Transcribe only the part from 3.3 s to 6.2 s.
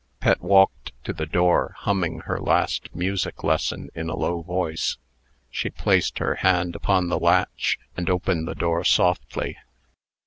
lesson in a low voice. She placed